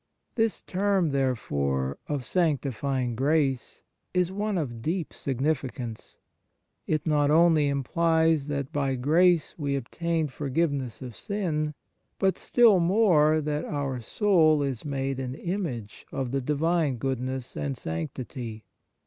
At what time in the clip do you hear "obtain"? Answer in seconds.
9.75-10.27